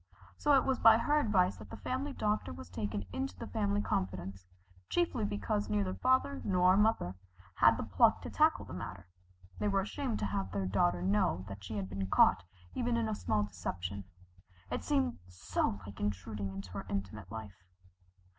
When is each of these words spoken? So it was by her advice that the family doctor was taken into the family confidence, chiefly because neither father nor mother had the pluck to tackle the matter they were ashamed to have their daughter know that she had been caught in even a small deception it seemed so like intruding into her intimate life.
So 0.35 0.55
it 0.55 0.63
was 0.65 0.79
by 0.79 0.97
her 0.97 1.19
advice 1.19 1.57
that 1.57 1.69
the 1.69 1.77
family 1.77 2.11
doctor 2.11 2.51
was 2.51 2.71
taken 2.71 3.05
into 3.13 3.37
the 3.37 3.45
family 3.45 3.83
confidence, 3.83 4.47
chiefly 4.89 5.25
because 5.25 5.69
neither 5.69 5.93
father 5.93 6.41
nor 6.43 6.75
mother 6.75 7.13
had 7.57 7.77
the 7.77 7.83
pluck 7.83 8.23
to 8.23 8.31
tackle 8.31 8.65
the 8.65 8.73
matter 8.73 9.07
they 9.59 9.67
were 9.67 9.81
ashamed 9.81 10.17
to 10.17 10.25
have 10.25 10.51
their 10.51 10.65
daughter 10.65 11.03
know 11.03 11.45
that 11.47 11.63
she 11.63 11.75
had 11.77 11.87
been 11.87 12.07
caught 12.07 12.41
in 12.73 12.87
even 12.87 13.07
a 13.07 13.13
small 13.13 13.43
deception 13.43 14.05
it 14.71 14.83
seemed 14.83 15.19
so 15.27 15.79
like 15.85 15.99
intruding 15.99 16.47
into 16.49 16.71
her 16.71 16.87
intimate 16.89 17.31
life. 17.31 17.63